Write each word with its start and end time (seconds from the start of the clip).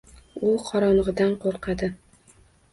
U 0.47 0.53
qorong`idan 0.69 1.37
qo`rqadi 1.45 1.93